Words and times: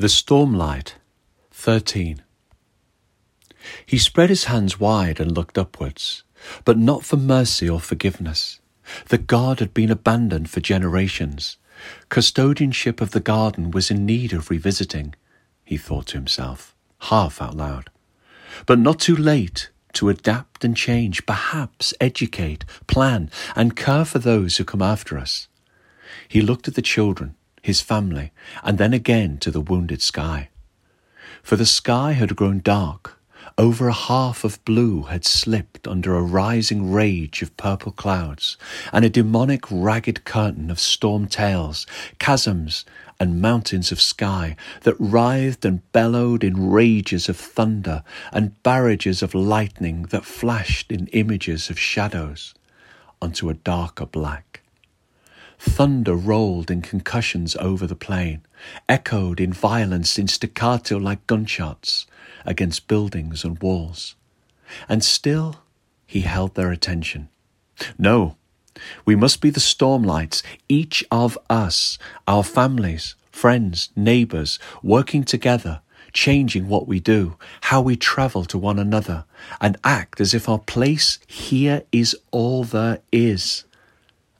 The 0.00 0.06
Stormlight, 0.06 0.92
13. 1.50 2.22
He 3.84 3.98
spread 3.98 4.28
his 4.28 4.44
hands 4.44 4.78
wide 4.78 5.18
and 5.18 5.36
looked 5.36 5.58
upwards, 5.58 6.22
but 6.64 6.78
not 6.78 7.04
for 7.04 7.16
mercy 7.16 7.68
or 7.68 7.80
forgiveness. 7.80 8.60
The 9.08 9.18
God 9.18 9.58
had 9.58 9.74
been 9.74 9.90
abandoned 9.90 10.50
for 10.50 10.60
generations. 10.60 11.56
Custodianship 12.10 13.00
of 13.00 13.10
the 13.10 13.18
garden 13.18 13.72
was 13.72 13.90
in 13.90 14.06
need 14.06 14.32
of 14.32 14.50
revisiting, 14.50 15.16
he 15.64 15.76
thought 15.76 16.06
to 16.06 16.16
himself, 16.16 16.76
half 17.00 17.42
out 17.42 17.56
loud. 17.56 17.90
But 18.66 18.78
not 18.78 19.00
too 19.00 19.16
late 19.16 19.70
to 19.94 20.10
adapt 20.10 20.64
and 20.64 20.76
change, 20.76 21.26
perhaps 21.26 21.92
educate, 22.00 22.64
plan, 22.86 23.32
and 23.56 23.74
care 23.74 24.04
for 24.04 24.20
those 24.20 24.58
who 24.58 24.64
come 24.64 24.80
after 24.80 25.18
us. 25.18 25.48
He 26.28 26.40
looked 26.40 26.68
at 26.68 26.76
the 26.76 26.82
children, 26.82 27.34
his 27.62 27.80
family, 27.80 28.32
and 28.62 28.78
then 28.78 28.92
again 28.92 29.38
to 29.38 29.50
the 29.50 29.60
wounded 29.60 30.02
sky. 30.02 30.48
For 31.42 31.56
the 31.56 31.66
sky 31.66 32.12
had 32.12 32.36
grown 32.36 32.60
dark, 32.60 33.18
over 33.56 33.88
a 33.88 33.92
half 33.92 34.44
of 34.44 34.64
blue 34.64 35.02
had 35.04 35.24
slipped 35.24 35.88
under 35.88 36.14
a 36.14 36.22
rising 36.22 36.92
rage 36.92 37.42
of 37.42 37.56
purple 37.56 37.92
clouds, 37.92 38.56
and 38.92 39.04
a 39.04 39.10
demonic 39.10 39.64
ragged 39.70 40.24
curtain 40.24 40.70
of 40.70 40.78
storm 40.78 41.26
tails, 41.26 41.86
chasms, 42.20 42.84
and 43.18 43.40
mountains 43.40 43.90
of 43.90 44.00
sky 44.00 44.54
that 44.82 44.94
writhed 44.98 45.64
and 45.64 45.90
bellowed 45.92 46.44
in 46.44 46.70
rages 46.70 47.28
of 47.28 47.36
thunder 47.36 48.04
and 48.32 48.62
barrages 48.62 49.22
of 49.22 49.34
lightning 49.34 50.02
that 50.10 50.24
flashed 50.24 50.92
in 50.92 51.08
images 51.08 51.68
of 51.68 51.78
shadows 51.78 52.54
onto 53.20 53.50
a 53.50 53.54
darker 53.54 54.06
black. 54.06 54.62
Thunder 55.58 56.14
rolled 56.14 56.70
in 56.70 56.82
concussions 56.82 57.56
over 57.56 57.86
the 57.86 57.96
plain, 57.96 58.42
echoed 58.88 59.40
in 59.40 59.52
violence 59.52 60.18
in 60.18 60.28
staccato 60.28 60.96
like 60.96 61.26
gunshots 61.26 62.06
against 62.44 62.88
buildings 62.88 63.44
and 63.44 63.60
walls. 63.60 64.14
And 64.88 65.02
still 65.02 65.56
he 66.06 66.20
held 66.20 66.54
their 66.54 66.70
attention. 66.70 67.28
No, 67.98 68.36
we 69.04 69.16
must 69.16 69.40
be 69.40 69.50
the 69.50 69.60
stormlights, 69.60 70.42
each 70.68 71.04
of 71.10 71.36
us, 71.50 71.98
our 72.26 72.44
families, 72.44 73.14
friends, 73.30 73.90
neighbours, 73.96 74.58
working 74.82 75.24
together, 75.24 75.80
changing 76.12 76.68
what 76.68 76.86
we 76.86 77.00
do, 77.00 77.36
how 77.62 77.80
we 77.80 77.96
travel 77.96 78.44
to 78.44 78.58
one 78.58 78.78
another, 78.78 79.24
and 79.60 79.76
act 79.84 80.20
as 80.20 80.34
if 80.34 80.48
our 80.48 80.58
place 80.58 81.18
here 81.26 81.82
is 81.92 82.16
all 82.30 82.64
there 82.64 83.00
is. 83.12 83.64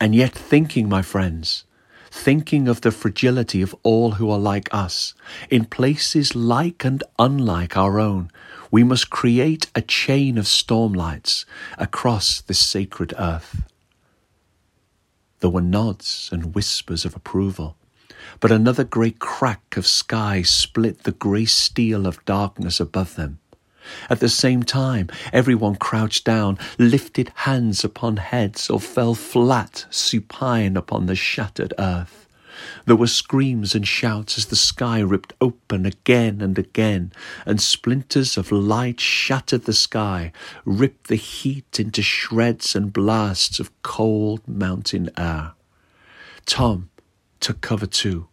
And 0.00 0.14
yet 0.14 0.32
thinking, 0.32 0.88
my 0.88 1.02
friends, 1.02 1.64
thinking 2.10 2.68
of 2.68 2.80
the 2.80 2.90
fragility 2.90 3.60
of 3.60 3.76
all 3.82 4.12
who 4.12 4.30
are 4.30 4.38
like 4.38 4.72
us, 4.72 5.12
in 5.50 5.66
places 5.66 6.34
like 6.34 6.84
and 6.84 7.04
unlike 7.18 7.76
our 7.76 8.00
own, 8.00 8.30
we 8.70 8.82
must 8.82 9.10
create 9.10 9.70
a 9.74 9.82
chain 9.82 10.38
of 10.38 10.46
stormlights 10.46 11.44
across 11.76 12.40
this 12.40 12.58
sacred 12.58 13.12
earth. 13.18 13.62
There 15.40 15.50
were 15.50 15.60
nods 15.60 16.30
and 16.32 16.54
whispers 16.54 17.04
of 17.04 17.14
approval, 17.14 17.76
but 18.40 18.50
another 18.50 18.84
great 18.84 19.18
crack 19.18 19.76
of 19.76 19.86
sky 19.86 20.42
split 20.42 21.02
the 21.02 21.12
grey 21.12 21.44
steel 21.44 22.06
of 22.06 22.24
darkness 22.24 22.80
above 22.80 23.16
them. 23.16 23.38
At 24.08 24.20
the 24.20 24.28
same 24.28 24.62
time, 24.62 25.08
everyone 25.32 25.76
crouched 25.76 26.24
down, 26.24 26.58
lifted 26.78 27.32
hands 27.34 27.84
upon 27.84 28.18
heads, 28.18 28.68
or 28.70 28.80
fell 28.80 29.14
flat, 29.14 29.86
supine 29.90 30.76
upon 30.76 31.06
the 31.06 31.14
shattered 31.14 31.74
earth. 31.78 32.28
There 32.84 32.96
were 32.96 33.06
screams 33.06 33.74
and 33.74 33.86
shouts 33.86 34.36
as 34.36 34.46
the 34.46 34.56
sky 34.56 35.00
ripped 35.00 35.32
open 35.40 35.86
again 35.86 36.40
and 36.40 36.58
again, 36.58 37.12
and 37.46 37.60
splinters 37.60 38.36
of 38.36 38.52
light 38.52 39.00
shattered 39.00 39.64
the 39.64 39.72
sky, 39.72 40.32
ripped 40.64 41.06
the 41.08 41.16
heat 41.16 41.80
into 41.80 42.02
shreds 42.02 42.74
and 42.74 42.92
blasts 42.92 43.60
of 43.60 43.70
cold 43.82 44.46
mountain 44.46 45.10
air. 45.16 45.52
Tom 46.44 46.90
took 47.38 47.60
cover 47.60 47.86
too, 47.86 48.28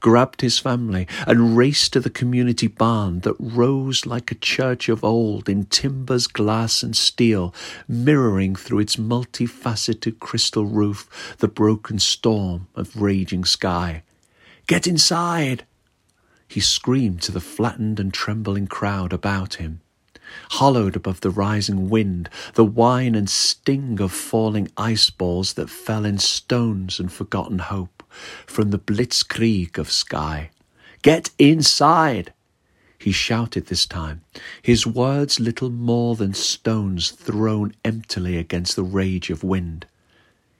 grabbed 0.00 0.40
his 0.40 0.58
family, 0.58 1.06
and 1.26 1.56
raced 1.56 1.92
to 1.92 2.00
the 2.00 2.10
community 2.10 2.66
barn 2.66 3.20
that 3.20 3.36
rose 3.38 4.06
like 4.06 4.30
a 4.30 4.36
church 4.36 4.88
of 4.88 5.04
old 5.04 5.48
in 5.48 5.64
timbers, 5.64 6.26
glass, 6.26 6.82
and 6.82 6.96
steel, 6.96 7.54
mirroring 7.88 8.54
through 8.54 8.78
its 8.78 8.96
multifaceted 8.96 10.18
crystal 10.18 10.66
roof 10.66 11.36
the 11.38 11.48
broken 11.48 11.98
storm 11.98 12.66
of 12.74 13.00
raging 13.00 13.44
sky. 13.44 14.02
Get 14.66 14.86
inside! 14.86 15.64
He 16.48 16.60
screamed 16.60 17.22
to 17.22 17.32
the 17.32 17.40
flattened 17.40 17.98
and 17.98 18.12
trembling 18.12 18.66
crowd 18.66 19.12
about 19.12 19.54
him 19.54 19.80
hollowed 20.52 20.96
above 20.96 21.20
the 21.20 21.30
rising 21.30 21.88
wind, 21.88 22.28
the 22.54 22.64
whine 22.64 23.14
and 23.14 23.28
sting 23.28 24.00
of 24.00 24.12
falling 24.12 24.68
ice 24.76 25.10
balls 25.10 25.54
that 25.54 25.70
fell 25.70 26.04
in 26.04 26.18
stones 26.18 26.98
and 26.98 27.12
forgotten 27.12 27.58
hope 27.58 27.93
from 28.46 28.70
the 28.70 28.78
blitzkrieg 28.78 29.78
of 29.78 29.90
sky. 29.90 30.50
Get 31.02 31.30
inside! 31.38 32.32
He 32.98 33.12
shouted 33.12 33.66
this 33.66 33.84
time, 33.84 34.22
his 34.62 34.86
words 34.86 35.38
little 35.38 35.68
more 35.68 36.16
than 36.16 36.32
stones 36.32 37.10
thrown 37.10 37.74
emptily 37.84 38.38
against 38.38 38.76
the 38.76 38.82
rage 38.82 39.28
of 39.28 39.44
wind. 39.44 39.86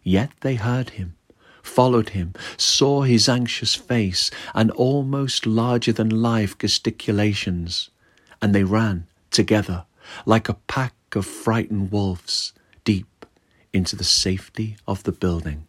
Yet 0.03 0.31
they 0.42 0.56
heard 0.56 0.91
him, 0.91 1.15
followed 1.62 2.10
him, 2.10 2.34
saw 2.59 3.03
his 3.03 3.31
anxious 3.31 3.75
face 3.75 4.31
and 4.54 4.71
almost 4.72 5.47
larger 5.47 5.92
than 5.92 6.10
life 6.10 6.59
gesticulations, 6.59 7.88
and 8.42 8.54
they 8.54 8.65
ran 8.65 9.06
together 9.31 9.86
like 10.26 10.50
a 10.50 10.59
pack 10.66 10.94
of 11.15 11.25
frightened 11.25 11.91
wolves 11.91 12.53
deep 12.84 13.25
into 13.72 13.97
the 13.97 14.04
safety 14.04 14.76
of 14.86 15.03
the 15.04 15.12
building. 15.12 15.66